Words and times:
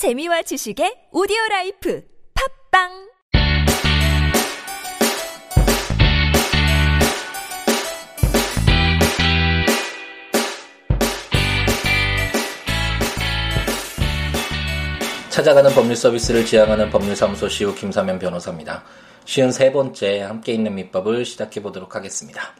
재미와 0.00 0.40
지식의 0.40 1.08
오디오 1.12 1.36
라이프 1.50 2.02
팟빵 2.72 2.88
찾아가는 15.28 15.70
법률 15.74 15.94
서비스를 15.94 16.46
지향하는 16.46 16.88
법률사무소 16.88 17.50
시우 17.50 17.74
김삼연 17.74 18.18
변호사입니다. 18.18 18.84
쉰세 19.26 19.70
번째 19.70 20.22
함께 20.22 20.54
읽는 20.54 20.76
민법을 20.76 21.26
시작해 21.26 21.60
보도록 21.60 21.94
하겠습니다. 21.94 22.54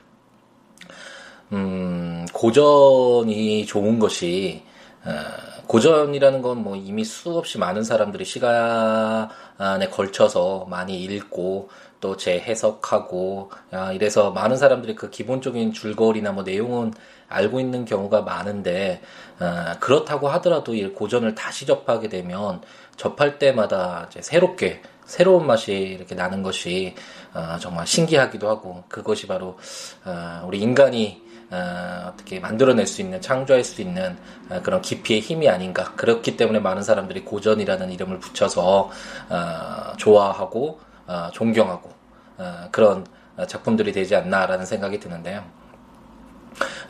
음, 1.53 2.27
고전이 2.35 3.65
좋은 3.65 3.99
것이 3.99 4.63
어, 5.07 5.50
고전이라는 5.71 6.43
건 6.43 6.61
뭐 6.65 6.75
이미 6.75 7.05
수없이 7.05 7.57
많은 7.57 7.85
사람들이 7.85 8.25
시간에 8.25 9.89
걸쳐서 9.89 10.67
많이 10.69 11.01
읽고 11.05 11.71
또 12.01 12.17
재해석하고 12.17 13.53
아, 13.71 13.93
이래서 13.93 14.33
많은 14.33 14.57
사람들이 14.57 14.97
그 14.97 15.11
기본적인 15.11 15.73
줄거리나 15.73 16.33
뭐 16.33 16.43
내용은 16.43 16.93
알고 17.29 17.61
있는 17.61 17.85
경우가 17.85 18.23
많은데 18.23 19.01
어, 19.39 19.79
그렇다고 19.79 20.29
하더라도 20.31 20.75
이 20.75 20.89
고전을 20.89 21.37
다시 21.37 21.67
접하게 21.67 22.09
되면 22.09 22.63
접할 22.97 23.39
때마다 23.39 24.09
이제 24.11 24.21
새롭게 24.23 24.83
새로운 25.05 25.47
맛이 25.47 25.73
이렇게 25.73 26.17
나는 26.17 26.43
것이 26.43 26.97
어, 27.33 27.59
정말 27.61 27.87
신기하기도 27.87 28.49
하고 28.49 28.83
그것이 28.89 29.29
바로 29.29 29.57
어, 30.05 30.43
우리 30.49 30.59
인간이 30.59 31.30
어, 31.51 32.13
떻게 32.17 32.39
만들어낼 32.39 32.87
수 32.87 33.01
있는 33.01 33.21
창조할 33.21 33.65
수 33.65 33.83
있는 33.83 34.17
어, 34.49 34.61
그런 34.63 34.81
깊이의 34.81 35.21
힘이 35.21 35.49
아닌가 35.49 35.93
그렇기 35.97 36.37
때문에 36.37 36.61
많은 36.61 36.83
사람들이 36.83 37.25
고전이라는 37.25 37.91
이름을 37.93 38.21
붙여서 38.21 38.91
어, 39.31 39.97
좋아하고 39.97 40.81
어, 41.07 41.29
존경하고 41.33 41.91
어, 42.39 42.69
그런 42.71 43.07
작품들이 43.49 43.93
되지 43.93 44.15
않나라는 44.17 44.67
생각이 44.67 45.01
드는데요. 45.01 45.45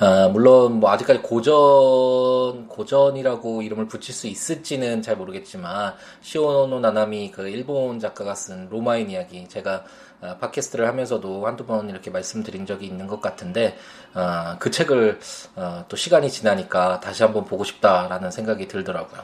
어, 0.00 0.28
물론 0.30 0.80
뭐 0.80 0.90
아직까지 0.90 1.20
고전 1.20 2.66
고전이라고 2.68 3.62
이름을 3.62 3.86
붙일 3.86 4.14
수 4.14 4.26
있을지는 4.26 5.02
잘 5.02 5.16
모르겠지만 5.16 5.94
시오노 6.22 6.80
나나미 6.80 7.30
그 7.30 7.48
일본 7.48 7.98
작가가 7.98 8.34
쓴 8.34 8.68
로마인 8.70 9.10
이야기 9.10 9.46
제가 9.48 9.84
어, 10.20 10.36
팟캐스트를 10.38 10.86
하면서도 10.86 11.46
한두 11.46 11.64
번 11.64 11.88
이렇게 11.88 12.10
말씀드린 12.10 12.66
적이 12.66 12.86
있는 12.86 13.06
것 13.06 13.20
같은데 13.20 13.76
어, 14.14 14.56
그 14.58 14.70
책을 14.70 15.18
어, 15.56 15.84
또 15.88 15.96
시간이 15.96 16.30
지나니까 16.30 17.00
다시 17.00 17.22
한번 17.22 17.44
보고 17.44 17.64
싶다라는 17.64 18.30
생각이 18.30 18.68
들더라고요. 18.68 19.22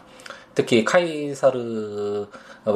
특히 0.55 0.85
카이사르와 0.85 2.27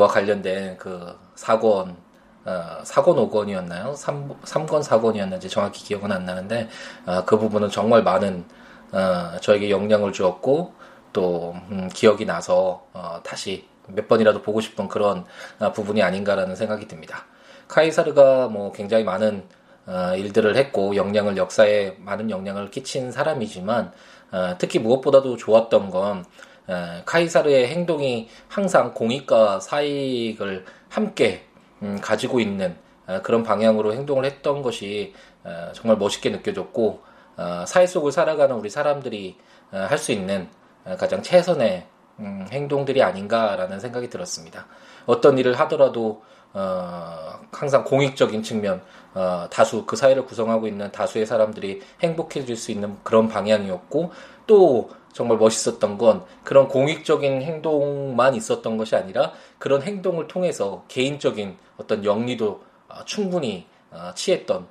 관련된 0.09 0.77
그 0.77 1.17
사권 1.35 1.97
어, 2.45 2.81
사권 2.85 3.17
5권이었나요? 3.17 3.95
3, 3.97 4.29
3권 4.43 4.83
4권이었는지 4.83 5.51
정확히 5.51 5.85
기억은 5.85 6.11
안 6.13 6.25
나는데 6.25 6.69
어, 7.07 7.25
그 7.25 7.39
부분은 7.39 7.71
정말 7.71 8.03
많은 8.03 8.45
어, 8.93 9.39
저에게 9.41 9.71
영향을 9.71 10.13
주었고 10.13 10.75
또 11.13 11.55
음, 11.71 11.89
기억이 11.93 12.25
나서 12.25 12.87
어, 12.93 13.21
다시 13.23 13.67
몇 13.87 14.09
번이라도 14.09 14.43
보고 14.43 14.61
싶은 14.61 14.89
그런 14.89 15.25
어, 15.59 15.73
부분이 15.73 16.03
아닌가라는 16.03 16.57
생각이 16.57 16.87
듭니다. 16.89 17.27
카이사르가 17.71 18.49
뭐 18.49 18.73
굉장히 18.73 19.05
많은 19.05 19.45
어, 19.87 20.15
일들을 20.17 20.57
했고 20.57 20.95
영향을 20.97 21.37
역사에 21.37 21.97
많은 21.99 22.31
영향을 22.31 22.71
끼친 22.71 23.13
사람이지만 23.13 23.93
어, 24.33 24.55
특히 24.59 24.79
무엇보다도 24.79 25.37
좋았던 25.37 25.91
건 25.91 26.25
어, 26.69 27.03
카이사르의 27.05 27.69
행동이 27.69 28.29
항상 28.49 28.93
공익과 28.93 29.61
사익을 29.61 30.65
함께 30.89 31.45
음, 31.83 31.99
가지고 32.01 32.41
있는 32.41 32.77
어, 33.07 33.21
그런 33.23 33.43
방향으로 33.43 33.95
행동을 33.95 34.25
했던 34.25 34.63
것이 34.63 35.15
어, 35.45 35.71
정말 35.73 35.97
멋있게 35.97 36.31
느껴졌고 36.31 37.03
어, 37.37 37.65
사회 37.67 37.87
속을 37.87 38.13
살아가는 38.13 38.55
우리 38.55 38.69
사람들이 38.69 39.37
어, 39.73 39.79
할수 39.89 40.13
있는 40.13 40.49
어, 40.85 40.97
가장 40.97 41.23
최선의 41.23 41.87
음, 42.21 42.47
행동들이 42.53 43.03
아닌가라는 43.03 43.81
생각이 43.81 44.11
들었습니다. 44.11 44.67
어떤 45.07 45.39
일을 45.39 45.59
하더라도 45.61 46.23
어, 46.53 47.39
항상 47.53 47.85
공익적인 47.85 48.43
측면, 48.43 48.83
어, 49.15 49.47
다수, 49.51 49.85
그 49.87 49.97
사회를 49.97 50.25
구성하고 50.25 50.67
있는 50.67 50.91
다수의 50.91 51.27
사람들이 51.27 51.81
행복해질 52.03 52.57
수 52.57 52.73
있는 52.73 52.97
그런 53.03 53.29
방향이었고, 53.29 54.11
또 54.47 54.91
정말 55.13 55.39
멋있었던 55.39 55.99
건 55.99 56.25
그런 56.45 56.69
공익적인 56.69 57.43
행동만 57.43 58.35
있었던 58.35 58.77
것이 58.77 58.95
아니라 58.95 59.33
그런 59.59 59.83
행동을 59.83 60.29
통해서 60.29 60.85
개인적인 60.89 61.57
어떤 61.77 62.05
영리도 62.05 62.63
어, 62.89 63.05
충분히 63.05 63.67
어, 63.91 64.13
취했던 64.15 64.67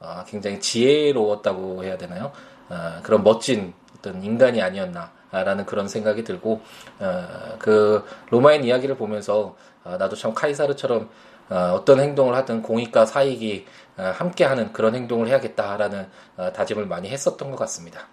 어, 0.00 0.24
굉장히 0.26 0.60
지혜로웠다고 0.60 1.84
해야 1.84 1.96
되나요? 1.98 2.32
어, 2.68 3.00
그런 3.02 3.22
멋진 3.22 3.74
어떤 3.98 4.22
인간이 4.22 4.62
아니었나 4.62 5.12
라는 5.32 5.64
그런 5.64 5.88
생각이 5.88 6.24
들고 6.24 6.60
어, 6.98 7.56
그 7.58 8.04
로마인 8.30 8.64
이야기를 8.64 8.96
보면서 8.96 9.56
어, 9.84 9.96
나도 9.96 10.16
참 10.16 10.34
카이사르처럼 10.34 11.08
어, 11.50 11.72
어떤 11.74 12.00
행동을 12.00 12.34
하든 12.36 12.62
공익과 12.62 13.06
사익이 13.06 13.66
어, 13.96 14.12
함께하는 14.14 14.72
그런 14.72 14.94
행동을 14.94 15.28
해야겠다라는 15.28 16.08
어, 16.36 16.52
다짐을 16.52 16.86
많이 16.86 17.08
했었던 17.08 17.50
것 17.50 17.56
같습니다. 17.58 18.08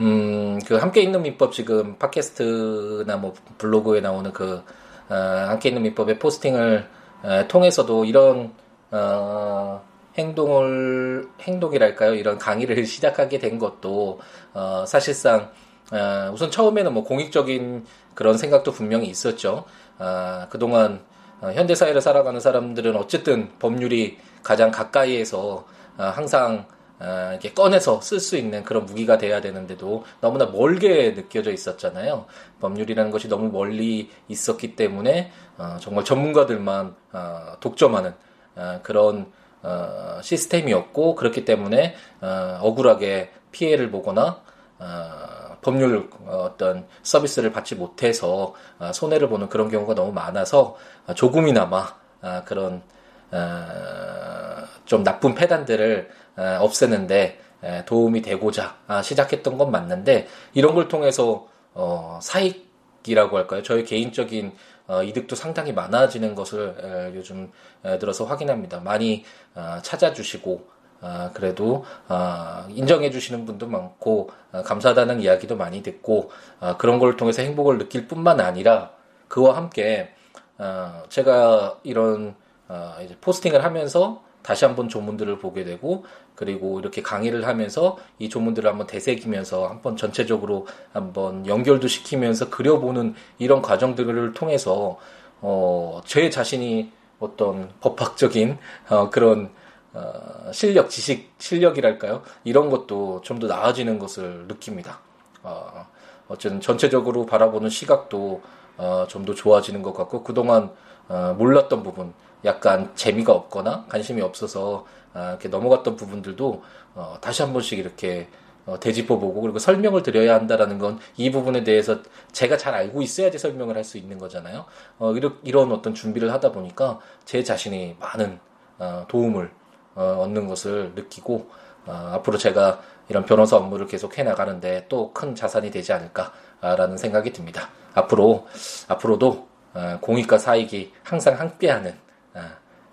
음, 0.00 0.58
그 0.66 0.76
함께 0.76 1.00
있는 1.00 1.22
민법 1.22 1.52
지금 1.52 1.96
팟캐스트나 1.98 3.16
뭐 3.16 3.34
블로그에 3.58 4.00
나오는 4.00 4.32
그 4.32 4.62
어, 5.08 5.14
함께 5.14 5.70
있는 5.70 5.82
민법의 5.82 6.18
포스팅을 6.18 6.88
어, 7.22 7.48
통해서도 7.48 8.04
이런 8.04 8.52
어, 8.90 9.82
행동을 10.18 11.28
행동이랄까요? 11.40 12.14
이런 12.14 12.38
강의를 12.38 12.84
시작하게 12.86 13.38
된 13.38 13.58
것도 13.58 14.20
어, 14.54 14.84
사실상 14.86 15.50
어, 15.92 16.30
우선 16.32 16.50
처음에는 16.50 16.92
뭐 16.92 17.04
공익적인 17.04 17.84
그런 18.14 18.38
생각도 18.38 18.72
분명히 18.72 19.08
있었죠. 19.08 19.64
어, 19.98 20.46
그동안 20.50 21.00
어, 21.40 21.52
현대 21.52 21.74
사회를 21.74 22.00
살아가는 22.00 22.40
사람들은 22.40 22.96
어쨌든 22.96 23.50
법률이 23.58 24.18
가장 24.42 24.70
가까이에서 24.70 25.66
어, 25.98 26.02
항상 26.02 26.66
어, 26.98 27.28
이렇게 27.32 27.52
꺼내서 27.52 28.00
쓸 28.00 28.20
수 28.20 28.36
있는 28.36 28.64
그런 28.64 28.86
무기가 28.86 29.18
돼야 29.18 29.40
되는데도 29.40 30.04
너무나 30.20 30.46
멀게 30.46 31.14
느껴져 31.14 31.52
있었잖아요. 31.52 32.24
법률이라는 32.60 33.10
것이 33.10 33.28
너무 33.28 33.50
멀리 33.50 34.10
있었기 34.28 34.76
때문에 34.76 35.30
어, 35.58 35.76
정말 35.80 36.04
전문가들만 36.04 36.94
어, 37.12 37.40
독점하는 37.60 38.14
어, 38.56 38.80
그런 38.82 39.30
어, 39.62 40.20
시스템이었고 40.22 41.16
그렇기 41.16 41.44
때문에 41.44 41.94
어, 42.22 42.58
억울하게 42.62 43.30
피해를 43.52 43.90
보거나 43.90 44.40
어, 44.78 45.56
법률 45.62 46.08
어떤 46.26 46.86
서비스를 47.02 47.52
받지 47.52 47.74
못해서 47.74 48.54
어, 48.78 48.92
손해를 48.92 49.28
보는 49.28 49.48
그런 49.48 49.70
경우가 49.70 49.94
너무 49.94 50.12
많아서 50.12 50.76
어, 51.06 51.14
조금이나마 51.14 51.94
어, 52.22 52.42
그런 52.44 52.82
어, 53.30 54.64
좀 54.84 55.02
나쁜 55.02 55.34
폐단들을 55.34 56.10
어, 56.36 56.58
없애는데 56.60 57.40
에, 57.62 57.84
도움이 57.84 58.22
되고자 58.22 58.76
아, 58.86 59.02
시작했던 59.02 59.58
건 59.58 59.70
맞는데 59.70 60.28
이런 60.54 60.74
걸 60.74 60.88
통해서 60.88 61.48
어, 61.74 62.18
사익이라고 62.22 63.36
할까요? 63.36 63.62
저희 63.62 63.84
개인적인 63.84 64.52
어, 64.88 65.02
이득도 65.02 65.34
상당히 65.34 65.72
많아지는 65.72 66.34
것을 66.34 66.76
에, 67.12 67.16
요즘 67.16 67.50
에, 67.84 67.98
들어서 67.98 68.24
확인합니다. 68.24 68.80
많이 68.80 69.24
어, 69.54 69.78
찾아주시고 69.82 70.75
아, 71.00 71.30
그래도 71.34 71.84
아, 72.08 72.66
인정해 72.70 73.10
주시는 73.10 73.44
분도 73.44 73.66
많고 73.66 74.30
아, 74.52 74.62
감사하다는 74.62 75.20
이야기도 75.20 75.56
많이 75.56 75.82
듣고 75.82 76.30
아, 76.60 76.76
그런 76.76 76.98
걸 76.98 77.16
통해서 77.16 77.42
행복을 77.42 77.78
느낄 77.78 78.08
뿐만 78.08 78.40
아니라 78.40 78.90
그와 79.28 79.56
함께 79.56 80.10
아, 80.58 81.02
제가 81.08 81.78
이런 81.82 82.34
아, 82.68 82.98
이제 83.02 83.16
포스팅을 83.20 83.64
하면서 83.64 84.22
다시 84.42 84.64
한번 84.64 84.88
조문들을 84.88 85.38
보게 85.40 85.64
되고 85.64 86.04
그리고 86.36 86.78
이렇게 86.78 87.02
강의를 87.02 87.46
하면서 87.46 87.98
이 88.18 88.28
조문들을 88.28 88.70
한번 88.70 88.86
되새기면서 88.86 89.66
한번 89.66 89.96
전체적으로 89.96 90.66
한번 90.92 91.46
연결도 91.46 91.88
시키면서 91.88 92.50
그려보는 92.50 93.14
이런 93.38 93.60
과정들을 93.60 94.34
통해서 94.34 94.98
어, 95.40 96.00
제 96.04 96.30
자신이 96.30 96.92
어떤 97.18 97.70
법학적인 97.80 98.58
어, 98.90 99.10
그런 99.10 99.50
어, 99.96 100.52
실력, 100.52 100.90
지식, 100.90 101.32
실력이랄까요? 101.38 102.22
이런 102.44 102.68
것도 102.70 103.22
좀 103.22 103.38
더 103.40 103.46
나아지는 103.46 103.98
것을 103.98 104.44
느낍니다. 104.48 105.00
어, 105.42 105.86
어쨌든 106.28 106.60
전체적으로 106.60 107.24
바라보는 107.26 107.70
시각도 107.70 108.42
어, 108.76 109.06
좀 109.08 109.24
더 109.24 109.34
좋아지는 109.34 109.82
것 109.82 109.94
같고 109.94 110.22
그동안 110.22 110.70
어, 111.08 111.34
몰랐던 111.38 111.82
부분, 111.82 112.12
약간 112.44 112.90
재미가 112.94 113.32
없거나 113.32 113.86
관심이 113.88 114.20
없어서 114.22 114.84
어, 115.14 115.20
이렇게 115.30 115.48
넘어갔던 115.48 115.96
부분들도 115.96 116.62
어, 116.94 117.16
다시 117.22 117.42
한 117.42 117.52
번씩 117.54 117.78
이렇게 117.78 118.28
어, 118.66 118.78
되짚어보고 118.80 119.40
그리고 119.40 119.58
설명을 119.60 120.02
드려야 120.02 120.34
한다라는 120.34 120.78
건 120.78 120.98
이 121.16 121.30
부분에 121.30 121.64
대해서 121.64 122.00
제가 122.32 122.56
잘 122.58 122.74
알고 122.74 123.00
있어야지 123.02 123.38
설명을 123.38 123.76
할 123.76 123.84
수 123.84 123.96
있는 123.98 124.18
거잖아요. 124.18 124.64
어, 124.98 125.12
이런, 125.44 125.72
어떤 125.72 125.94
준비를 125.94 126.32
하다 126.32 126.52
보니까 126.52 126.98
제 127.24 127.42
자신이 127.44 127.96
많은 128.00 128.38
어, 128.78 129.04
도움을 129.08 129.46
어, 129.46 129.65
얻는 130.02 130.46
것을 130.46 130.92
느끼고 130.94 131.50
어, 131.86 132.10
앞으로 132.14 132.38
제가 132.38 132.80
이런 133.08 133.24
변호사 133.24 133.56
업무를 133.56 133.86
계속 133.86 134.18
해 134.18 134.22
나가는데 134.24 134.86
또 134.88 135.12
큰 135.12 135.34
자산이 135.34 135.70
되지 135.70 135.92
않을까라는 135.92 136.96
생각이 136.98 137.32
듭니다. 137.32 137.68
앞으로 137.94 138.46
앞으로도 138.88 139.48
어, 139.74 139.98
공익과 140.00 140.38
사익이 140.38 140.92
항상 141.02 141.38
함께하는 141.38 141.94
어, 142.34 142.40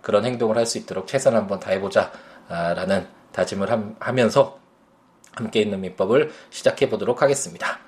그런 0.01 0.25
행동을 0.25 0.57
할 0.57 0.65
수 0.65 0.77
있도록 0.77 1.07
최선을 1.07 1.37
한번 1.37 1.59
다해보자라는 1.59 3.07
다짐을 3.31 3.95
하면서 3.99 4.59
함께 5.35 5.61
있는 5.61 5.81
민법을 5.81 6.31
시작해 6.51 6.89
보도록 6.89 7.21
하겠습니다. 7.21 7.79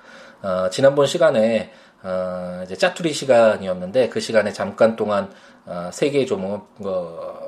어, 0.42 0.68
지난번 0.70 1.06
시간에 1.06 1.72
어, 2.02 2.62
이제 2.64 2.76
짜투리 2.76 3.12
시간이었는데 3.12 4.08
그 4.08 4.20
시간에 4.20 4.52
잠깐 4.52 4.96
동안 4.96 5.30
어, 5.64 5.90
세 5.92 6.10
개의 6.10 6.26
조문 6.26 6.50
어, 6.54 6.68
그 6.78 7.45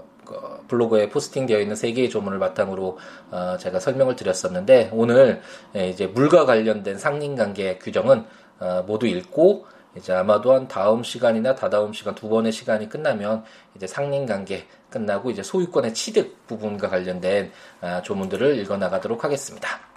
블로그에 0.69 1.09
포스팅되어 1.09 1.61
있는 1.61 1.77
세 1.77 1.93
개의 1.93 2.11
조문을 2.11 2.39
바탕으로 2.39 2.99
어, 3.31 3.57
제가 3.59 3.81
설명을 3.81 4.17
드렸었는데 4.17 4.91
오늘 4.93 5.41
예, 5.77 5.89
이제 5.89 6.07
물과 6.07 6.47
관련된 6.47 6.99
상린관계 6.99 7.79
규정은 7.79 8.25
어, 8.61 8.85
모두 8.87 9.07
읽고 9.07 9.67
이제 9.97 10.13
아마도 10.13 10.53
한 10.53 10.69
다음 10.69 11.03
시간이나 11.03 11.55
다다음 11.55 11.93
시간 11.93 12.15
두 12.15 12.29
번의 12.29 12.53
시간이 12.53 12.89
끝나면 12.89 13.45
이제 13.75 13.87
상린관계 13.87 14.67
끝나고 14.91 15.31
이제 15.31 15.43
소유권의 15.43 15.95
취득 15.95 16.47
부분과 16.47 16.89
관련된 16.89 17.51
아, 17.81 18.03
조문들을 18.03 18.59
읽어 18.59 18.77
나가도록 18.77 19.25
하겠습니다. 19.25 19.88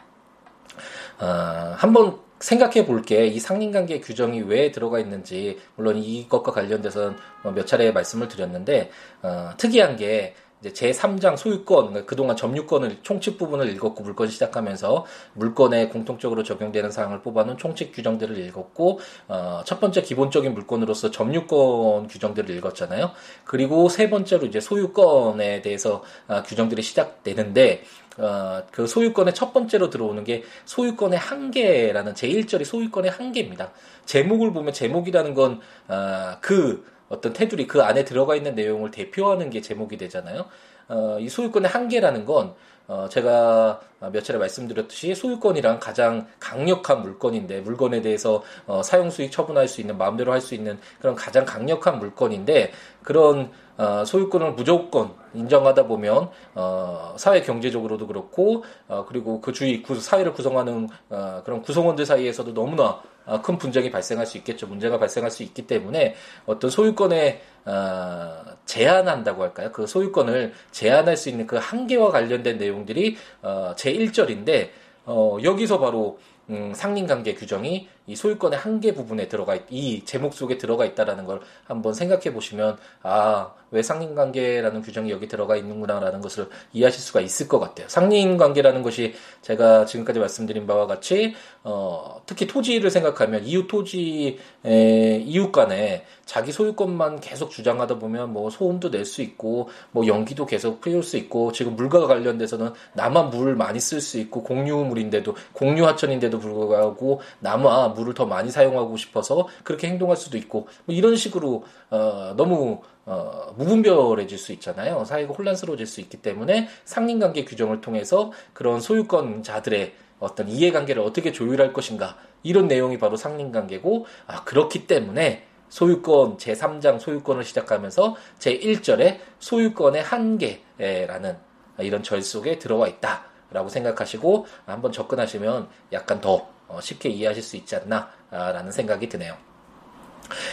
어, 1.21 1.75
한번 1.77 2.19
생각해 2.39 2.85
볼게. 2.85 3.27
이 3.27 3.39
상린관계 3.39 4.01
규정이 4.01 4.41
왜 4.41 4.71
들어가 4.71 4.99
있는지 4.99 5.59
물론 5.75 5.97
이것과 5.97 6.51
관련돼서 6.51 7.13
뭐몇 7.43 7.67
차례 7.67 7.91
말씀을 7.91 8.27
드렸는데 8.27 8.89
어, 9.21 9.51
특이한 9.57 9.95
게 9.95 10.35
이제 10.63 10.91
제3장 10.91 11.37
소유권, 11.37 11.87
그러니까 11.87 12.05
그동안 12.05 12.35
점유권을 12.35 12.99
총칙 13.01 13.37
부분을 13.37 13.69
읽었고 13.69 14.03
물건 14.03 14.27
시작하면서 14.27 15.05
물건에 15.33 15.87
공통적으로 15.87 16.43
적용되는 16.43 16.91
사항을 16.91 17.21
뽑아놓은 17.21 17.57
총칙 17.57 17.91
규정들을 17.93 18.37
읽었고 18.37 18.99
어, 19.27 19.61
첫 19.65 19.79
번째 19.79 20.01
기본적인 20.03 20.53
물건으로서 20.53 21.09
점유권 21.09 22.07
규정들을 22.07 22.55
읽었잖아요. 22.57 23.11
그리고 23.43 23.89
세 23.89 24.09
번째로 24.09 24.45
이제 24.45 24.59
소유권에 24.59 25.61
대해서 25.61 26.03
어, 26.27 26.43
규정들이 26.43 26.83
시작되는데 26.83 27.83
어, 28.17 28.63
그 28.71 28.87
소유권의 28.87 29.33
첫 29.33 29.53
번째로 29.53 29.89
들어오는 29.89 30.23
게 30.23 30.43
소유권의 30.65 31.17
한계라는 31.17 32.13
제1절이 32.13 32.65
소유권의 32.65 33.11
한계입니다. 33.11 33.71
제목을 34.05 34.53
보면 34.53 34.73
제목이라는 34.73 35.33
건, 35.33 35.59
어, 35.87 36.37
그 36.41 36.85
어떤 37.11 37.33
테두리 37.33 37.67
그 37.67 37.83
안에 37.83 38.05
들어가 38.05 38.35
있는 38.35 38.55
내용을 38.55 38.89
대표하는 38.89 39.49
게 39.49 39.61
제목이 39.61 39.97
되잖아요. 39.97 40.45
어, 40.87 41.17
이 41.19 41.29
소유권의 41.29 41.69
한계라는 41.69 42.25
건 42.25 42.53
어, 42.87 43.07
제가 43.09 43.81
몇 44.09 44.23
차례 44.23 44.39
말씀드렸듯이 44.39 45.15
소유권이랑 45.15 45.79
가장 45.79 46.27
강력한 46.39 47.01
물건인데 47.01 47.61
물건에 47.61 48.01
대해서 48.01 48.43
어, 48.65 48.81
사용 48.83 49.09
수익 49.09 49.31
처분할 49.31 49.67
수 49.67 49.81
있는 49.81 49.97
마음대로 49.97 50.31
할 50.33 50.41
수 50.41 50.55
있는 50.55 50.79
그런 50.99 51.15
가장 51.15 51.45
강력한 51.45 51.99
물건인데 51.99 52.71
그런 53.03 53.51
어, 53.77 54.03
소유권을 54.05 54.53
무조건 54.53 55.11
인정하다 55.33 55.87
보면 55.87 56.29
어, 56.55 57.15
사회 57.17 57.41
경제적으로도 57.41 58.07
그렇고 58.07 58.63
어, 58.87 59.05
그리고 59.07 59.39
그 59.39 59.53
주위 59.53 59.81
구, 59.81 59.99
사회를 59.99 60.33
구성하는 60.33 60.89
어, 61.09 61.41
그런 61.45 61.61
구성원들 61.61 62.05
사이에서도 62.05 62.53
너무나 62.53 63.01
어, 63.25 63.41
큰 63.41 63.57
분쟁이 63.57 63.91
발생할 63.91 64.25
수 64.25 64.37
있겠죠. 64.39 64.67
문제가 64.67 64.97
발생할 64.97 65.31
수 65.31 65.43
있기 65.43 65.67
때문에 65.67 66.15
어떤 66.45 66.69
소유권에 66.69 67.41
어, 67.65 68.43
제한한다고 68.65 69.43
할까요? 69.43 69.71
그 69.71 69.85
소유권을 69.85 70.53
제한할 70.71 71.15
수 71.15 71.29
있는 71.29 71.45
그 71.45 71.57
한계와 71.57 72.11
관련된 72.11 72.57
내용들이 72.57 73.17
어, 73.43 73.73
제 73.77 73.90
1절인데 73.93 74.69
어, 75.05 75.37
여기서 75.43 75.79
바로 75.79 76.19
음, 76.49 76.73
상린관계 76.73 77.35
규정이 77.35 77.87
이 78.07 78.15
소유권의 78.15 78.59
한계 78.59 78.93
부분에 78.93 79.27
들어가 79.27 79.55
있, 79.55 79.63
이 79.69 80.03
제목 80.05 80.33
속에 80.33 80.57
들어가 80.57 80.85
있다라는 80.85 81.25
걸 81.25 81.41
한번 81.65 81.93
생각해 81.93 82.33
보시면 82.33 82.77
아 83.03 83.51
왜 83.71 83.81
상린관계라는 83.81 84.81
규정이 84.81 85.09
여기 85.11 85.27
들어가 85.27 85.55
있는구나라는 85.55 86.19
것을 86.21 86.49
이해하실 86.73 87.01
수가 87.01 87.21
있을 87.21 87.47
것 87.47 87.59
같아요. 87.59 87.87
상린관계라는 87.87 88.83
것이 88.83 89.15
제가 89.41 89.85
지금까지 89.85 90.19
말씀드린 90.19 90.67
바와 90.67 90.87
같이 90.87 91.33
어, 91.63 92.21
특히 92.25 92.47
토지를 92.47 92.91
생각하면 92.91 93.45
이웃 93.45 93.67
토지 93.67 94.39
이웃 94.63 95.51
간에 95.51 96.05
자기 96.25 96.51
소유권만 96.51 97.21
계속 97.21 97.49
주장하다 97.49 97.99
보면 97.99 98.31
뭐 98.33 98.49
소음도 98.49 98.89
낼 98.89 99.01
수 99.01 99.21
있고 99.23 99.67
뭐 99.91 100.05
연기도 100.05 100.45
계속 100.45 100.79
피울 100.79 101.01
수 101.01 101.17
있고 101.17 101.51
지금 101.51 101.75
물과 101.75 102.05
관련돼서는 102.07 102.71
나만 102.93 103.31
물 103.31 103.55
많이 103.55 103.79
쓸 103.79 103.99
수 103.99 104.19
있고 104.19 104.43
공유물인데도 104.43 105.35
공유하천인데도 105.53 106.39
불구하고 106.39 107.21
나만 107.39 107.90
물을 107.91 108.13
더 108.13 108.25
많이 108.25 108.51
사용하고 108.51 108.97
싶어서 108.97 109.47
그렇게 109.63 109.87
행동할 109.87 110.17
수도 110.17 110.37
있고 110.37 110.67
뭐 110.85 110.95
이런 110.95 111.15
식으로 111.15 111.63
어, 111.89 112.33
너무 112.35 112.81
어, 113.05 113.53
무분별해질 113.57 114.37
수 114.37 114.51
있잖아요. 114.53 115.03
사회가 115.05 115.33
혼란스러워질 115.33 115.87
수 115.87 116.01
있기 116.01 116.17
때문에 116.17 116.67
상린관계 116.85 117.45
규정을 117.45 117.81
통해서 117.81 118.31
그런 118.53 118.79
소유권자들의 118.79 119.93
어떤 120.19 120.47
이해관계를 120.47 121.01
어떻게 121.01 121.31
조율할 121.31 121.73
것인가 121.73 122.17
이런 122.43 122.67
내용이 122.67 122.99
바로 122.99 123.17
상린관계고 123.17 124.05
아 124.27 124.43
그렇기 124.43 124.87
때문에 124.87 125.47
소유권 125.69 126.37
제3장 126.37 126.99
소유권을 126.99 127.43
시작하면서 127.43 128.15
제1절에 128.39 129.19
소유권의 129.39 130.03
한계라는 130.03 131.37
이런 131.79 132.03
절 132.03 132.21
속에 132.21 132.59
들어와 132.59 132.87
있다라고 132.87 133.69
생각하시고 133.69 134.45
한번 134.65 134.91
접근하시면 134.91 135.69
약간 135.93 136.21
더 136.21 136.35
어, 136.35 136.60
쉽게 136.81 137.09
이해하실 137.09 137.43
수 137.43 137.57
있지 137.57 137.75
않나라는 137.75 138.71
생각이 138.71 139.09
드네요. 139.09 139.35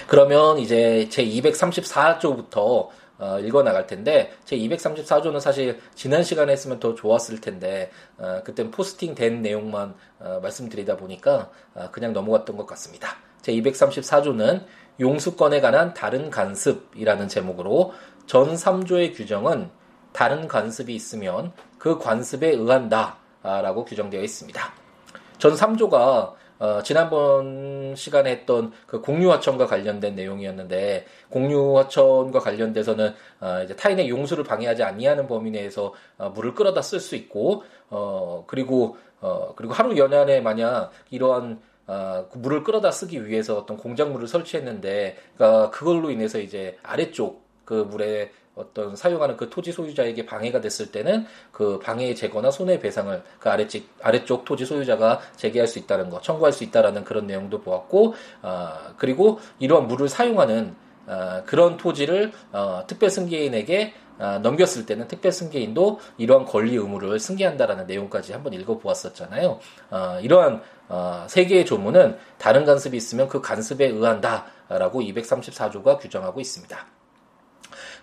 그러면 0.07 0.59
이제 0.59 1.09
제 1.11 1.25
234조부터 1.25 2.89
어, 3.19 3.41
읽어 3.41 3.63
나갈 3.65 3.87
텐데 3.87 4.33
제 4.45 4.57
234조는 4.57 5.41
사실 5.41 5.81
지난 5.95 6.23
시간에 6.23 6.53
했으면 6.53 6.79
더 6.79 6.95
좋았을 6.95 7.41
텐데 7.41 7.91
어, 8.17 8.41
그때 8.45 8.71
포스팅 8.71 9.15
된 9.15 9.43
내용만 9.43 9.95
어, 10.21 10.41
말씀드리다 10.41 10.97
보니까 10.97 11.51
어, 11.75 11.91
그냥 11.91 12.13
넘어갔던 12.13 12.57
것 12.57 12.67
같습니다. 12.67 13.17
제 13.43 13.53
234조는 13.53 14.65
용수권에 15.01 15.61
관한 15.61 15.95
다른 15.95 16.31
간습이라는 16.31 17.29
제목으로 17.29 17.93
전 18.27 18.55
3조의 18.55 19.17
규정은 19.17 19.71
다른 20.13 20.49
관습이 20.49 20.95
있으면 20.95 21.53
그 21.79 21.99
관습에 21.99 22.49
의한다라고 22.51 23.85
규정되어 23.85 24.23
있습니다. 24.23 24.88
전 25.39 25.55
3조가 25.55 26.35
어, 26.61 26.83
지난번 26.83 27.95
시간에 27.95 28.31
했던 28.31 28.73
그 28.87 29.01
공유하천과 29.01 29.67
관련된 29.67 30.17
내용이었는데 30.17 31.07
공유하천과 31.31 32.41
관련돼서는 32.41 33.15
어, 33.41 33.63
이제 33.65 33.77
타인의 33.77 34.09
용수를 34.09 34.43
방해하지 34.43 34.83
아니하는 34.83 35.29
범위 35.29 35.53
내에서 35.53 35.95
어, 36.17 36.31
물을 36.31 36.55
끌어다 36.55 36.83
쓸 36.83 36.99
수 36.99 37.15
있고 37.15 37.63
어, 37.91 38.45
그리고 38.49 38.97
어, 39.21 39.53
그리고 39.55 39.73
하루 39.73 39.97
연안에 39.97 40.41
만약 40.41 40.91
이러한 41.11 41.61
어, 41.87 42.27
그 42.31 42.39
물을 42.39 42.65
끌어다 42.65 42.91
쓰기 42.91 43.27
위해서 43.27 43.57
어떤 43.57 43.77
공작물을 43.77 44.27
설치했는데 44.27 45.17
그러니까 45.37 45.71
그걸로 45.71 46.11
인해서 46.11 46.41
이제 46.41 46.77
아래쪽 46.83 47.48
그 47.69 47.75
물에 47.75 48.31
어떤 48.55 48.97
사용하는 48.97 49.37
그 49.37 49.51
토지 49.51 49.73
소유자에게 49.73 50.25
방해가 50.25 50.63
됐을 50.63 50.91
때는 50.91 51.27
그 51.53 51.79
방해 51.79 52.15
제거나 52.15 52.51
손해 52.51 52.81
배상을 52.81 53.23
그 53.39 53.51
아래쪽 53.51 53.83
아래쪽 54.01 54.47
토지 54.47 54.65
소유자가 54.65 55.21
제기할 55.37 55.69
수 55.69 55.79
있다는 55.79 56.09
거, 56.09 56.19
청구할 56.23 56.55
수 56.55 56.65
있다라는 56.65 57.05
그런 57.05 57.27
내용도 57.27 57.61
보았고, 57.61 58.15
어, 58.41 58.73
그리고 58.97 59.39
이러한 59.59 59.87
물을 59.87 60.09
사용하는 60.09 60.75
어, 61.07 61.43
그런 61.45 61.77
토지를 61.77 62.33
어, 62.53 62.85
특별 62.87 63.11
승계인에게 63.11 63.93
어, 64.19 64.39
넘겼을 64.43 64.87
때는 64.87 65.09
특별 65.09 65.31
승계인도 65.31 66.01
이러한 66.17 66.47
권리 66.47 66.75
의무를 66.75 67.21
승계한다라는 67.21 67.87
내용까지 67.87 68.33
한번 68.33 68.55
읽어보았었잖아요. 68.55 69.61
어, 69.91 70.19
이러한 70.23 70.63
어, 70.89 71.27
세 71.29 71.45
개의 71.45 71.67
조문은 71.67 72.17
다른 72.39 72.65
간섭이 72.65 72.97
있으면 72.97 73.29
그 73.29 73.43
간섭에 73.43 73.89
의한다라고 73.89 75.03
234조가 75.03 76.01
규정하고 76.01 76.41
있습니다. 76.41 76.98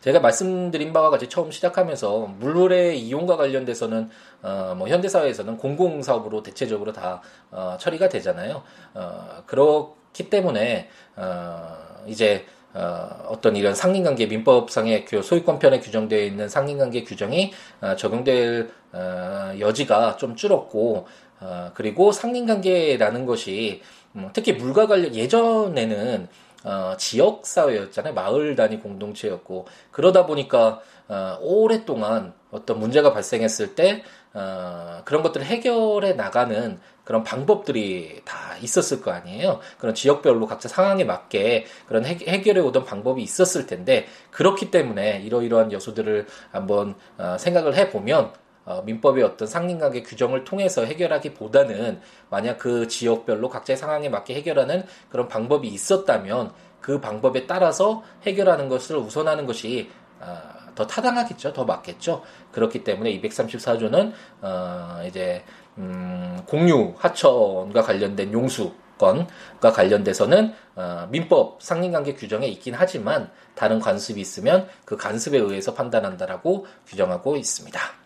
제가 0.06 0.20
말씀드린 0.20 0.94
바와 0.94 1.10
같이 1.10 1.28
처음 1.30 1.50
시작하면서 1.50 2.36
물의 2.38 3.02
이용과 3.02 3.38
관련돼서는 3.38 4.12
어, 4.44 4.76
뭐 4.78 4.88
현대사회에서는 4.88 5.58
공공사업으로 5.58 6.44
대체적으로 6.44 6.94
다 6.94 7.24
어, 7.50 7.76
처리가 7.80 8.08
되잖아요. 8.10 8.62
어, 8.94 9.44
그렇기 9.48 10.30
때문에 10.30 10.90
어, 11.16 11.76
이제 12.06 12.46
어, 12.76 13.26
어떤 13.30 13.56
이런 13.56 13.74
상린관계 13.74 14.28
민법상의 14.28 15.08
소유권편에 15.24 15.80
규정되어 15.80 16.24
있는 16.24 16.50
상린관계 16.50 17.04
규정이 17.04 17.52
어, 17.82 17.96
적용될 17.96 18.70
어, 18.92 19.54
여지가 19.60 20.18
좀 20.18 20.36
줄었고 20.36 21.08
어, 21.40 21.72
그리고 21.74 22.12
상린관계라는 22.12 23.26
것이 23.26 23.82
음, 24.16 24.30
특히 24.34 24.54
물과 24.54 24.86
관련 24.86 25.16
예전에는 25.16 26.28
어, 26.66 26.96
지역 26.98 27.46
사회였잖아요. 27.46 28.16
마을 28.16 28.56
단위 28.56 28.80
공동체였고 28.80 29.68
그러다 29.92 30.26
보니까 30.26 30.82
어, 31.08 31.38
오랫동안 31.40 32.34
어떤 32.50 32.80
문제가 32.80 33.14
발생했을 33.14 33.76
때 33.76 34.04
어, 34.34 35.04
그런 35.06 35.22
것들을 35.22 35.46
해결해 35.46 36.14
나가는 36.14 36.80
그런 37.04 37.24
방법들이 37.24 38.22
다 38.26 38.58
있었을 38.62 39.02
거 39.02 39.12
아니에요. 39.12 39.60
그런 39.78 39.94
지역별로 39.94 40.48
각자 40.48 40.68
상황에 40.68 41.04
맞게 41.04 41.68
그런 41.88 42.04
해, 42.04 42.18
결해 42.18 42.60
오던 42.60 42.84
방법이 42.84 43.22
있었을 43.22 43.68
텐데 43.68 44.08
그렇기 44.32 44.72
때문에 44.72 45.22
이러이러한 45.22 45.72
요소들을 45.72 46.26
한번 46.52 46.96
어, 47.20 47.38
생각을 47.40 47.76
해 47.76 47.92
보면 47.92 48.34
어, 48.66 48.82
민법의 48.84 49.24
어떤 49.24 49.48
상린관계 49.48 50.04
규정을 50.04 50.44
통해서 50.44 50.84
해결하기보다는 50.84 52.02
만약 52.30 52.58
그 52.58 52.88
지역별로 52.88 53.50
각자의 53.50 53.78
상황에 53.78 54.10
맞게 54.10 54.36
해결하는 54.36 54.84
그런 55.10 55.28
방법이 55.28 55.68
있었다면 55.68 56.52
그 56.82 57.00
방법에 57.00 57.48
따라서 57.48 58.04
해결하는 58.24 58.70
것을 58.70 58.98
우선하는 58.98 59.46
것이 59.46 59.90
어, 60.20 60.38
더 60.76 60.86
타당하겠죠, 60.86 61.54
더 61.54 61.64
맞겠죠. 61.64 62.22
그렇기 62.52 62.84
때문에 62.84 63.20
234조는 63.22 64.12
어, 64.42 65.04
이제 65.08 65.44
음, 65.78 66.42
공유 66.46 66.94
하천과 66.98 67.82
관련된 67.82 68.32
용수 68.34 68.74
건과 68.98 69.72
관련돼서는 69.74 70.54
어, 70.76 71.08
민법 71.10 71.62
상린관계 71.62 72.14
규정에 72.14 72.48
있긴 72.48 72.76
하지만 72.76 73.30
다른 73.54 73.80
관습이 73.80 74.20
있으면 74.20 74.68
그 74.86 74.96
관습에 74.98 75.38
의해서 75.38 75.74
판단한다라고 75.74 76.66
규정하고 76.88 77.36
있습니다. 77.36 78.05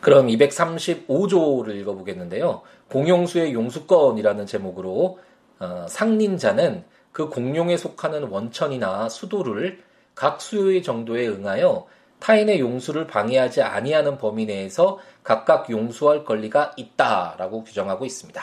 그럼 0.00 0.28
235조를 0.28 1.74
읽어보겠는데요. 1.76 2.62
공용수의 2.90 3.52
용수권이라는 3.52 4.46
제목으로 4.46 5.18
어, 5.58 5.86
상린자는 5.88 6.84
그 7.12 7.28
공용에 7.28 7.76
속하는 7.76 8.24
원천이나 8.24 9.08
수도를 9.08 9.82
각 10.14 10.40
수요의 10.40 10.82
정도에 10.82 11.26
응하여 11.28 11.86
타인의 12.20 12.60
용수를 12.60 13.06
방해하지 13.06 13.62
아니하는 13.62 14.18
범위 14.18 14.46
내에서 14.46 14.98
각각 15.22 15.70
용수할 15.70 16.24
권리가 16.24 16.72
있다라고 16.76 17.64
규정하고 17.64 18.04
있습니다. 18.04 18.42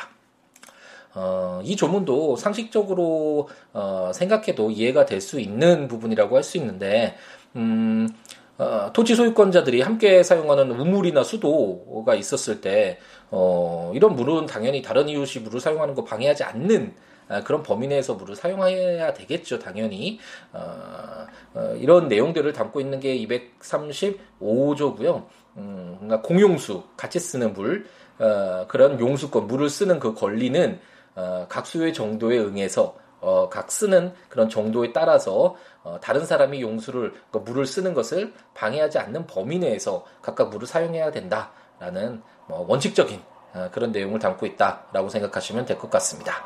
어, 1.16 1.62
이 1.64 1.76
조문도 1.78 2.36
상식적으로 2.36 3.48
어, 3.74 4.12
생각해도 4.14 4.72
이해가 4.72 5.06
될 5.06 5.22
수 5.22 5.40
있는 5.40 5.88
부분이라고 5.88 6.36
할 6.36 6.44
수 6.44 6.58
있는데 6.58 7.16
음, 7.56 8.10
어, 8.58 8.92
토지 8.94 9.16
소유권자들이 9.16 9.82
함께 9.82 10.24
사용하는 10.24 10.72
우물이나 10.72 11.24
수도가 11.24 12.16
있었을 12.16 12.62
때 12.62 13.00
어, 13.30 13.92
이런 13.94 14.16
물은 14.16 14.46
당연히 14.46 14.82
다른 14.82 15.10
이웃이 15.10 15.44
물을 15.44 15.60
사용하는 15.60 15.94
거 15.94 16.04
방해하지 16.04 16.44
않는 16.44 16.94
아, 17.28 17.44
그런 17.44 17.64
범위 17.64 17.88
내에서 17.88 18.14
물을 18.14 18.36
사용해야 18.36 19.14
되겠죠, 19.14 19.60
당연히. 19.60 20.20
어, 20.54 21.26
어, 21.56 21.76
이런 21.80 22.08
내용들을 22.08 22.54
담고 22.54 22.80
있는 22.80 23.00
게 23.00 23.18
235조고요. 23.18 25.26
음, 25.58 25.96
그러니까 26.00 26.22
공용수, 26.22 26.84
같이 26.96 27.20
쓰는 27.20 27.54
물, 27.54 27.88
어, 28.20 28.66
그런 28.68 29.00
용수권, 29.00 29.48
물을 29.48 29.70
쓰는 29.70 30.00
그 30.00 30.14
권리는 30.14 30.80
어, 31.16 31.48
각 31.50 31.66
수요의 31.66 31.94
정도에 31.94 32.38
응해서 32.38 32.96
어, 33.26 33.50
각 33.50 33.72
쓰는 33.72 34.14
그런 34.30 34.50
정도에 34.50 34.94
따라서 34.94 35.56
어, 35.84 35.98
다른 36.00 36.26
사람이 36.26 36.62
용수를 36.62 37.12
그러니까 37.12 37.40
물을 37.40 37.66
쓰는 37.66 37.96
것을 37.96 38.34
방해하지 38.54 39.00
않는 39.00 39.26
범위 39.26 39.58
내에서 39.58 40.06
각각 40.22 40.52
물을 40.52 40.68
사용해야 40.68 41.10
된다라는 41.12 42.22
뭐 42.48 42.66
원칙적인 42.68 43.20
어, 43.56 43.70
그런 43.72 43.92
내용을 43.92 44.20
담고 44.20 44.46
있다라고 44.46 45.10
생각하시면 45.10 45.66
될 45.66 45.80
것 45.80 45.90
같습니다. 45.90 46.44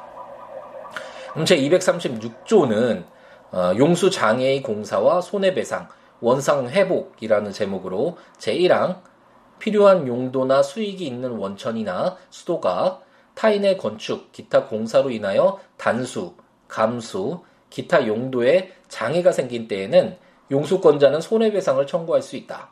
그럼 1.34 1.46
제 1.46 1.58
236조는 1.58 3.04
어, 3.52 3.74
용수 3.78 4.10
장애의 4.10 4.64
공사와 4.64 5.20
손해배상, 5.20 5.90
원상 6.22 6.70
회복이라는 6.70 7.52
제목으로 7.52 8.18
제 8.38 8.56
1항 8.56 9.02
필요한 9.60 10.08
용도나 10.08 10.64
수익이 10.64 11.06
있는 11.06 11.32
원천이나 11.32 12.16
수도가 12.30 13.02
타인의 13.36 13.78
건축, 13.78 14.32
기타 14.32 14.66
공사로 14.66 15.10
인하여 15.12 15.60
단수, 15.78 16.36
감수, 16.70 17.44
기타 17.70 18.08
용도에 18.08 18.72
장애가 18.88 19.34
생긴 19.34 19.68
때에는 19.68 20.18
용수권자는 20.50 21.20
손해배상을 21.20 21.86
청구할 21.86 22.22
수 22.22 22.38
있다. 22.38 22.70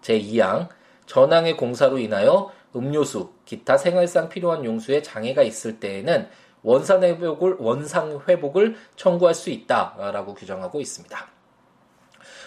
제2항 0.00 0.68
전항의 1.06 1.56
공사로 1.56 1.98
인하여 1.98 2.50
음료수, 2.74 3.30
기타 3.44 3.76
생활상 3.76 4.30
필요한 4.30 4.64
용수에 4.64 5.02
장애가 5.02 5.42
있을 5.42 5.78
때에는 5.78 6.28
원상 6.62 7.02
회복을 7.02 7.56
원상 7.58 8.20
회복을 8.26 8.76
청구할 8.96 9.34
수 9.34 9.50
있다라고 9.50 10.34
규정하고 10.34 10.80
있습니다. 10.80 11.26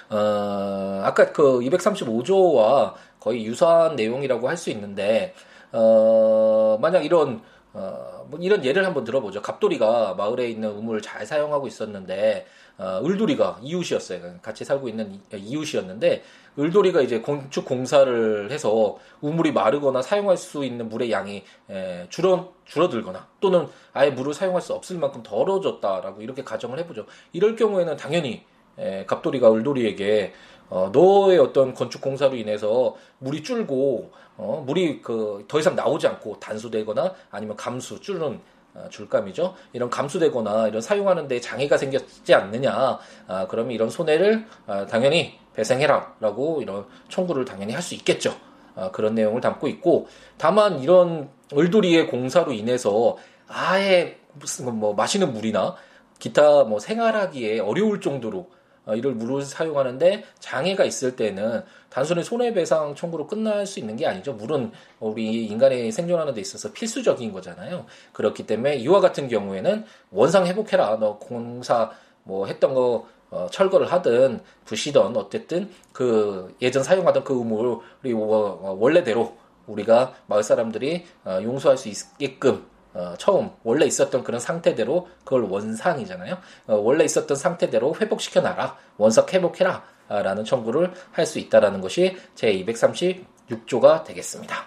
어, 0.10 1.02
아까 1.04 1.32
그 1.32 1.60
235조와 1.60 2.94
거의 3.20 3.46
유사한 3.46 3.96
내용이라고 3.96 4.48
할 4.48 4.56
수 4.58 4.70
있는데 4.70 5.34
어, 5.72 6.78
만약 6.82 7.04
이런 7.04 7.42
어, 7.74 8.15
뭐 8.30 8.40
이런 8.42 8.64
예를 8.66 8.86
한번 8.86 9.04
들어보죠. 9.04 9.42
갑돌이가 9.42 10.16
마을에 10.16 10.50
있는 10.50 10.70
우물을 10.72 11.02
잘 11.02 11.26
사용하고 11.26 11.68
있었는데 11.68 12.46
어, 12.78 13.02
을돌이가 13.06 13.60
이웃이었어요. 13.62 14.40
같이 14.42 14.66
살고 14.66 14.90
있는 14.90 15.22
이웃이었는데 15.34 16.24
을돌이가 16.60 17.02
이제 17.02 17.22
건축 17.22 17.66
공사를 17.66 18.52
해서 18.52 18.98
우물이 19.22 19.52
마르거나 19.52 20.02
사용할 20.02 20.38
수 20.38 20.66
있는 20.66 20.90
물의 20.90 21.12
양이 21.12 21.44
에, 21.70 22.08
줄어 22.10 22.54
줄어들거나 22.66 23.28
또는 23.40 23.68
아예 23.94 24.10
물을 24.10 24.34
사용할 24.34 24.62
수 24.62 24.74
없을 24.74 24.98
만큼 24.98 25.22
더러졌다라고 25.24 26.22
이렇게 26.22 26.44
가정을 26.44 26.80
해보죠. 26.80 27.06
이럴 27.32 27.56
경우에는 27.56 27.96
당연히 27.98 28.44
에, 28.78 29.06
갑돌이가 29.06 29.54
을돌이에게 29.54 30.34
어, 30.70 30.90
너의 30.92 31.38
어떤 31.40 31.74
건축 31.74 32.02
공사로 32.02 32.36
인해서 32.36 32.96
물이 33.20 33.44
줄고 33.44 34.12
어, 34.38 34.64
물이 34.66 35.02
그 35.02 35.46
더 35.48 35.60
이상 35.60 35.76
나오지 35.76 36.08
않고 36.08 36.40
단수되거나 36.40 37.14
아니면 37.32 37.56
감수 37.56 38.00
줄는 38.02 38.40
어, 38.74 38.88
줄감이죠. 38.90 39.56
이런 39.74 39.90
감수되거나 39.90 40.68
이런 40.68 40.82
사용하는데 40.82 41.40
장애가 41.40 41.78
생겼지 41.78 42.34
않느냐. 42.34 43.00
아, 43.28 43.48
그러면 43.48 43.72
이런 43.72 43.90
손해를 43.90 44.46
아, 44.68 44.86
당연히 44.86 45.40
배상해라라고 45.54 46.62
이런 46.62 46.86
청구를 47.10 47.46
당연히 47.46 47.74
할 47.74 47.82
수 47.82 47.96
있겠죠. 47.96 48.36
아, 48.76 48.92
그런 48.92 49.16
내용을 49.16 49.40
담고 49.40 49.68
있고 49.70 50.08
다만 50.38 50.80
이런 50.82 51.30
을돌이의 51.56 52.08
공사로 52.08 52.52
인해서 52.52 53.16
아예 53.48 54.20
무슨 54.34 54.76
뭐 54.78 54.94
마시는 54.94 55.32
물이나 55.32 55.76
기타 56.20 56.64
뭐 56.66 56.80
생활하기에 56.80 57.60
어려울 57.60 58.02
정도로 58.02 58.40
어, 58.40 58.50
이를 58.94 59.14
물을 59.14 59.42
사용하는데 59.42 60.24
장애가 60.40 60.86
있을 60.86 61.16
때는 61.16 61.64
단순히 61.90 62.24
손해배상 62.24 62.96
청구로 62.96 63.26
끝날 63.28 63.66
수 63.66 63.80
있는 63.80 63.96
게 63.96 64.06
아니죠. 64.06 64.34
물은 64.34 64.72
우리 65.00 65.46
인간의 65.46 65.92
생존하는 65.92 66.34
데 66.34 66.42
있어서 66.42 66.72
필수적인 66.72 67.32
거잖아요. 67.32 67.86
그렇기 68.14 68.46
때문에 68.46 68.76
이와 68.76 69.00
같은 69.00 69.28
경우에는 69.28 69.86
원상 70.12 70.46
회복해라. 70.46 70.98
너 71.00 71.18
공사 71.18 71.92
뭐 72.24 72.48
했던 72.48 72.74
거 72.74 73.08
어, 73.32 73.48
철거를 73.52 73.92
하든 73.92 74.40
부시던 74.66 75.16
어쨌든 75.18 75.70
그 75.92 76.56
예전 76.62 76.84
사용하던 76.84 77.24
그 77.24 77.34
우물이 77.34 78.14
어, 78.14 78.78
원래대로 78.80 79.36
우리가 79.68 80.14
마을 80.28 80.44
사람들이 80.44 81.06
어, 81.26 81.40
용서할 81.42 81.78
수 81.78 81.90
있게끔 81.90 82.66
어, 82.96 83.14
처음 83.20 83.52
원래 83.64 83.86
있었던 83.86 84.24
그런 84.24 84.40
상태대로 84.40 85.08
그걸 85.24 85.44
원상이잖아요. 85.44 86.38
어, 86.68 86.76
원래 86.76 87.04
있었던 87.04 87.38
상태대로 87.38 87.96
회복시켜 88.00 88.42
놔라. 88.42 88.78
원석 88.98 89.34
회복해라. 89.34 89.84
라는 90.08 90.44
청구를 90.46 90.94
할 91.12 91.26
수 91.26 91.40
있다라는 91.40 91.82
것이 91.82 92.16
제 92.36 92.54
236조가 92.54 94.04
되겠습니다. 94.04 94.66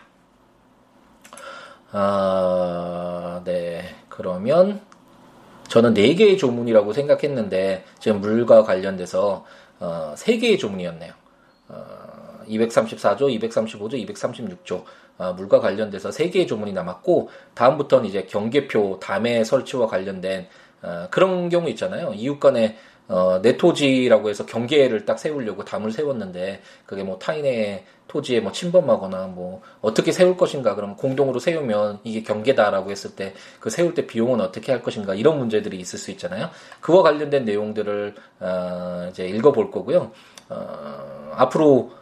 아, 1.93 3.41
네. 3.45 3.95
그러면 4.09 4.81
저는 5.69 5.95
4개의 5.95 6.39
조문이라고 6.39 6.93
생각했는데 6.93 7.85
지금 8.01 8.21
물과 8.21 8.65
관련돼서 8.65 9.45
어, 9.81 10.15
3개의 10.17 10.59
조문이었네요. 10.59 11.13
어, 11.69 12.41
234조, 12.49 13.41
235조, 13.41 13.95
236조 14.09 14.73
어, 14.75 14.85
물과 15.19 15.61
관련돼서 15.61 16.11
3개의 16.11 16.47
조문이 16.47 16.73
남았고 16.73 17.31
다음부터는 17.55 18.07
이제 18.07 18.23
경계표 18.23 19.01
담의 19.01 19.45
설치와 19.45 19.87
관련된 19.87 20.47
어, 20.83 21.09
그런 21.11 21.49
경우 21.49 21.69
있잖아요. 21.71 22.13
이웃 22.15 22.39
간에 22.39 22.77
어, 23.09 23.41
내 23.41 23.57
토지라고 23.57 24.29
해서 24.29 24.45
경계를 24.45 25.07
딱 25.07 25.19
세우려고 25.19 25.65
담을 25.65 25.91
세웠는데 25.91 26.61
그게 26.85 27.03
뭐 27.03 27.19
타인의 27.19 27.85
토지에 28.07 28.41
뭐 28.41 28.53
침범하거나 28.53 29.27
뭐 29.29 29.63
어떻게 29.81 30.13
세울 30.13 30.37
것인가 30.37 30.75
그럼 30.75 30.97
공동으로 30.97 31.39
세우면 31.41 32.01
이게 32.05 32.23
경계다라고 32.23 32.91
했을 32.91 33.17
때 33.17 33.35
그 33.61 33.71
세울 33.71 33.95
때 33.95 34.07
비용은 34.07 34.41
어떻게 34.41 34.73
할 34.73 34.83
것인가 34.83 35.15
이런 35.15 35.39
문제들이 35.39 35.79
있을 35.79 35.99
수 35.99 36.11
있잖아요. 36.13 36.51
그와 36.81 37.03
관련된 37.03 37.45
내용들을 37.45 38.15
어, 38.41 39.09
이제 39.11 39.27
읽어볼 39.27 39.71
거고요. 39.71 40.13
어, 40.49 41.33
앞으로 41.35 41.93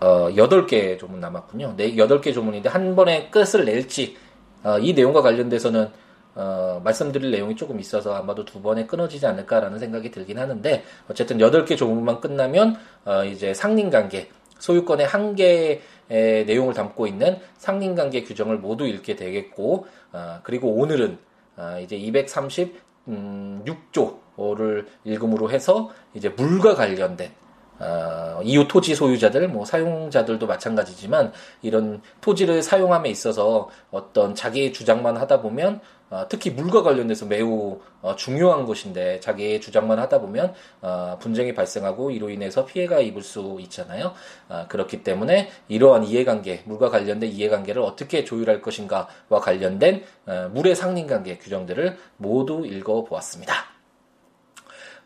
어, 0.00 0.28
8개 0.30 0.98
조문 0.98 1.20
남았군요. 1.20 1.74
네, 1.76 1.94
8개 1.94 2.34
조문인데 2.34 2.68
한 2.68 2.96
번에 2.96 3.30
끝을 3.30 3.64
낼지, 3.64 4.16
어, 4.62 4.78
이 4.78 4.92
내용과 4.92 5.22
관련돼서는, 5.22 5.88
어, 6.34 6.82
말씀드릴 6.84 7.30
내용이 7.30 7.56
조금 7.56 7.80
있어서 7.80 8.14
아마도 8.14 8.44
두 8.44 8.60
번에 8.60 8.84
끊어지지 8.86 9.26
않을까라는 9.26 9.78
생각이 9.78 10.10
들긴 10.10 10.38
하는데, 10.38 10.84
어쨌든 11.08 11.38
8개 11.38 11.78
조문만 11.78 12.20
끝나면, 12.20 12.76
어, 13.06 13.24
이제 13.24 13.54
상린관계, 13.54 14.28
소유권의 14.58 15.06
한계의 15.06 15.80
내용을 16.08 16.74
담고 16.74 17.06
있는 17.06 17.38
상린관계 17.56 18.24
규정을 18.24 18.58
모두 18.58 18.86
읽게 18.86 19.16
되겠고, 19.16 19.86
어, 20.12 20.40
그리고 20.42 20.74
오늘은, 20.74 21.16
어, 21.56 21.78
이제 21.82 21.98
236조를 21.98 24.84
읽음으로 25.04 25.50
해서, 25.50 25.90
이제 26.12 26.28
물과 26.28 26.74
관련된, 26.74 27.30
어, 27.78 28.40
이웃 28.42 28.68
토지 28.68 28.94
소유자들, 28.94 29.48
뭐 29.48 29.64
사용자들도 29.64 30.46
마찬가지지만 30.46 31.32
이런 31.62 32.00
토지를 32.20 32.62
사용함에 32.62 33.08
있어서 33.10 33.68
어떤 33.90 34.34
자기의 34.34 34.72
주장만 34.72 35.16
하다 35.16 35.42
보면 35.42 35.80
어, 36.08 36.26
특히 36.28 36.50
물과 36.50 36.82
관련돼서 36.82 37.26
매우 37.26 37.80
어, 38.00 38.14
중요한 38.14 38.64
것인데 38.64 39.18
자기의 39.18 39.60
주장만 39.60 39.98
하다 39.98 40.20
보면 40.20 40.54
어, 40.80 41.18
분쟁이 41.20 41.52
발생하고 41.52 42.12
이로 42.12 42.30
인해서 42.30 42.64
피해가 42.64 43.00
입을 43.00 43.22
수 43.22 43.58
있잖아요. 43.60 44.12
어, 44.48 44.66
그렇기 44.68 45.02
때문에 45.02 45.50
이러한 45.68 46.04
이해관계, 46.04 46.62
물과 46.66 46.90
관련된 46.90 47.30
이해관계를 47.30 47.82
어떻게 47.82 48.24
조율할 48.24 48.62
것인가와 48.62 49.40
관련된 49.40 50.04
어, 50.26 50.50
물의 50.52 50.76
상린관계 50.76 51.38
규정들을 51.38 51.98
모두 52.18 52.64
읽어보았습니다. 52.64 53.52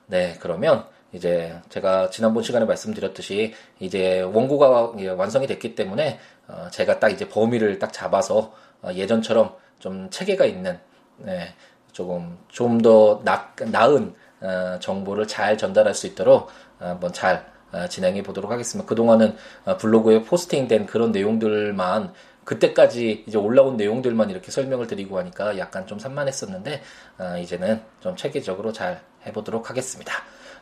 네, 0.06 0.36
그러면 0.40 0.84
이제 1.12 1.60
제가 1.68 2.10
지난번 2.10 2.42
시간에 2.42 2.64
말씀드렸듯이 2.66 3.54
이제 3.80 4.20
원고가 4.20 4.92
완성이 5.16 5.46
됐기 5.46 5.74
때문에 5.74 6.18
어 6.48 6.68
제가 6.70 7.00
딱 7.00 7.10
이제 7.10 7.28
범위를 7.28 7.78
딱 7.78 7.92
잡아서 7.92 8.52
어 8.82 8.92
예전처럼 8.92 9.54
좀 9.78 10.08
체계가 10.10 10.44
있는 10.44 10.78
네, 11.18 11.54
조금 11.92 12.38
좀 12.48 12.78
더 12.82 13.22
나은 13.24 14.14
어 14.40 14.78
정보를 14.80 15.26
잘 15.26 15.58
전달할 15.58 15.94
수 15.94 16.06
있도록 16.06 16.48
한번 16.78 17.12
잘 17.12 17.50
어, 17.72 17.86
진행해 17.86 18.22
보도록 18.22 18.50
하겠습니다. 18.50 18.88
그동안은 18.88 19.36
어, 19.64 19.76
블로그에 19.76 20.22
포스팅된 20.22 20.86
그런 20.86 21.12
내용들만 21.12 22.12
그때까지 22.44 23.24
이제 23.26 23.38
올라온 23.38 23.76
내용들만 23.76 24.30
이렇게 24.30 24.50
설명을 24.50 24.86
드리고 24.88 25.18
하니까 25.18 25.56
약간 25.58 25.86
좀 25.86 25.98
산만했었는데 25.98 26.82
어, 27.18 27.36
이제는 27.38 27.80
좀 28.00 28.16
체계적으로 28.16 28.72
잘 28.72 29.02
해보도록 29.26 29.70
하겠습니다. 29.70 30.12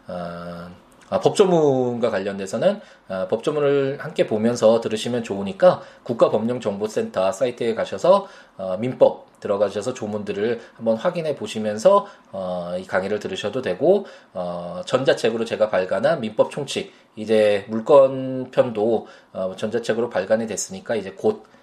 어, 0.09 0.69
아, 1.11 1.21
법조문과 1.21 2.11
관련돼서는 2.11 2.81
어, 3.09 3.29
법조문을 3.29 3.99
함께 4.01 4.27
보면서 4.27 4.81
들으시면 4.81 5.23
좋으니까 5.23 5.81
국가법령정보센터 6.03 7.33
사이트에 7.33 7.75
가셔서 7.75 8.27
어, 8.59 8.77
민법 8.79 9.41
들어가셔서 9.41 9.95
조문들을 9.95 10.61
한번 10.77 10.97
확인해 10.97 11.35
보시면서 11.37 12.07
어, 12.33 12.75
이 12.79 12.87
강의를 12.87 13.21
들으셔도 13.21 13.63
되고 13.63 14.07
어, 14.35 14.83
전자책으로 14.85 15.45
제가 15.45 15.71
발간한 15.71 16.21
민법 16.21 16.51
총칙 16.51 16.93
이제 17.17 17.65
물건 17.69 18.51
편도 18.51 19.07
어, 19.33 19.55
전자책으로 19.57 20.11
발간이 20.11 20.47
됐으니까 20.47 20.97
이제 20.97 21.13
곧 21.13 21.59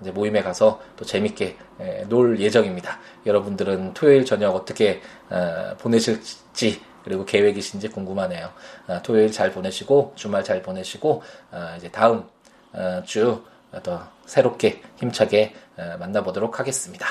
이제 0.00 0.10
모임에 0.10 0.42
가서 0.42 0.80
또 0.96 1.04
재밌게 1.04 1.56
예, 1.80 2.04
놀 2.08 2.40
예정입니다. 2.40 2.98
여러분들은 3.26 3.94
토요일 3.94 4.24
저녁 4.24 4.54
어떻게 4.54 5.00
어, 5.30 5.76
보내실지 5.78 6.80
그리고 7.04 7.24
계획이신지 7.24 7.88
궁금하네요. 7.88 8.50
아, 8.86 9.02
토요일 9.02 9.30
잘 9.30 9.52
보내시고 9.52 10.12
주말 10.16 10.42
잘 10.42 10.62
보내시고 10.62 11.22
아, 11.50 11.74
이제 11.76 11.90
다음 11.90 12.24
어, 12.72 13.02
주더 13.04 14.08
새롭게 14.26 14.82
힘차게 14.96 15.54
어, 15.76 15.96
만나보도록 15.98 16.58
하겠습니다. 16.58 17.06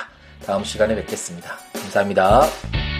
다음 0.45 0.63
시간에 0.63 0.95
뵙겠습니다. 0.95 1.55
감사합니다. 1.73 2.92